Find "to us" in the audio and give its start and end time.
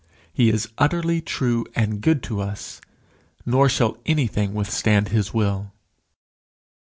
2.23-2.81